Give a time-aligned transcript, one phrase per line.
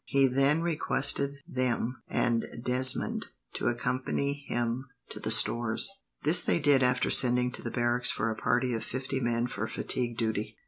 [0.07, 5.91] He then requested them and Desmond to accompany him to the stores.
[6.23, 9.67] This they did, after sending to the barracks for a party of fifty men for
[9.67, 10.57] fatigue duty.